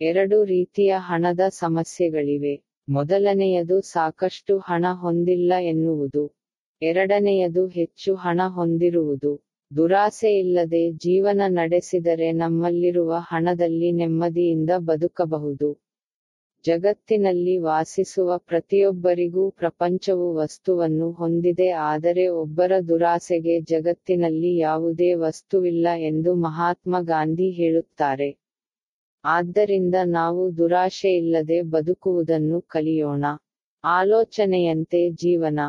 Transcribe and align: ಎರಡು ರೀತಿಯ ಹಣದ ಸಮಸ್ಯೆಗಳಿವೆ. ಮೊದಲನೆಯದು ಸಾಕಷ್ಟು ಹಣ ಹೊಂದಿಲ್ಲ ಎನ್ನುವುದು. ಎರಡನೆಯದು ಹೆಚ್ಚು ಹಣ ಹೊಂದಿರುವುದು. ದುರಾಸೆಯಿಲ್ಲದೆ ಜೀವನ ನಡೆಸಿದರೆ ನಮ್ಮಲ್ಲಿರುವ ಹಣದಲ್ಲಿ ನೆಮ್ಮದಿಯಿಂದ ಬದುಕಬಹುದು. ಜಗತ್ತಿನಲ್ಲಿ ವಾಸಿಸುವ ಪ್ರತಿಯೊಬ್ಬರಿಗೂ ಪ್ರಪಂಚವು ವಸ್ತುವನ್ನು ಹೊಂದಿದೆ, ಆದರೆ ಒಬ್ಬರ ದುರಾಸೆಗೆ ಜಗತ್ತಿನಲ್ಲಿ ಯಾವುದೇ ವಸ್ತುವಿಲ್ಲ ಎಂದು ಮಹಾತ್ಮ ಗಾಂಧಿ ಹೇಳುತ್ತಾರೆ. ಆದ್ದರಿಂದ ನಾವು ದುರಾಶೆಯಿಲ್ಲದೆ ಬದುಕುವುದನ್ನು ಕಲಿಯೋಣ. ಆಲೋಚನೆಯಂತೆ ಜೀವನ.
ಎರಡು 0.00 0.44
ರೀತಿಯ 0.44 0.94
ಹಣದ 0.98 1.40
ಸಮಸ್ಯೆಗಳಿವೆ. 1.48 2.54
ಮೊದಲನೆಯದು 2.88 3.80
ಸಾಕಷ್ಟು 3.80 4.58
ಹಣ 4.58 4.86
ಹೊಂದಿಲ್ಲ 4.92 5.52
ಎನ್ನುವುದು. 5.58 6.24
ಎರಡನೆಯದು 6.82 7.66
ಹೆಚ್ಚು 7.68 8.14
ಹಣ 8.14 8.40
ಹೊಂದಿರುವುದು. 8.48 9.32
ದುರಾಸೆಯಿಲ್ಲದೆ 9.70 10.90
ಜೀವನ 10.90 11.40
ನಡೆಸಿದರೆ 11.48 12.32
ನಮ್ಮಲ್ಲಿರುವ 12.32 13.12
ಹಣದಲ್ಲಿ 13.14 13.92
ನೆಮ್ಮದಿಯಿಂದ 13.92 14.70
ಬದುಕಬಹುದು. 14.78 15.70
ಜಗತ್ತಿನಲ್ಲಿ 16.64 17.58
ವಾಸಿಸುವ 17.58 18.38
ಪ್ರತಿಯೊಬ್ಬರಿಗೂ 18.38 19.50
ಪ್ರಪಂಚವು 19.50 20.34
ವಸ್ತುವನ್ನು 20.34 21.10
ಹೊಂದಿದೆ, 21.12 21.68
ಆದರೆ 21.70 22.28
ಒಬ್ಬರ 22.28 22.72
ದುರಾಸೆಗೆ 22.88 23.60
ಜಗತ್ತಿನಲ್ಲಿ 23.60 24.56
ಯಾವುದೇ 24.56 25.14
ವಸ್ತುವಿಲ್ಲ 25.14 25.86
ಎಂದು 25.96 26.34
ಮಹಾತ್ಮ 26.34 26.96
ಗಾಂಧಿ 27.00 27.50
ಹೇಳುತ್ತಾರೆ. 27.50 28.30
ಆದ್ದರಿಂದ 29.24 29.94
ನಾವು 30.04 30.56
ದುರಾಶೆಯಿಲ್ಲದೆ 30.56 31.62
ಬದುಕುವುದನ್ನು 31.62 32.60
ಕಲಿಯೋಣ. 32.68 33.24
ಆಲೋಚನೆಯಂತೆ 33.84 35.10
ಜೀವನ. 35.14 35.60